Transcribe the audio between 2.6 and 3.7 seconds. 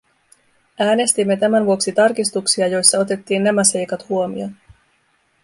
joissa otettiin nämä